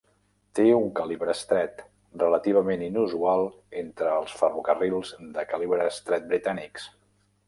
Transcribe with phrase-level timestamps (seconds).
[0.59, 1.83] Té una calibre estret,
[2.23, 3.45] relativament inusual
[3.81, 6.89] entre els ferrocarrils de calibre estret britànics.